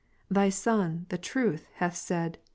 [0.31, 2.39] Thy Son, the Truth, hath said.